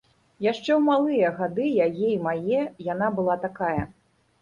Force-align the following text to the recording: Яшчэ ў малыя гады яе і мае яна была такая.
Яшчэ 0.45 0.63
ў 0.63 0.77
малыя 0.85 1.27
гады 1.43 1.69
яе 1.87 2.07
і 2.15 2.19
мае 2.27 2.59
яна 2.93 3.15
была 3.19 3.41
такая. 3.49 3.81